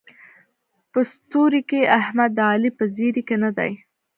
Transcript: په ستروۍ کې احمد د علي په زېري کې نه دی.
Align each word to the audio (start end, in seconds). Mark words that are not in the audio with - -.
په 0.91 0.99
ستروۍ 1.11 1.61
کې 1.69 1.79
احمد 1.99 2.31
د 2.35 2.39
علي 2.51 2.69
په 2.77 2.83
زېري 2.95 3.21
کې 3.27 3.35
نه 3.43 3.49
دی. 3.57 3.71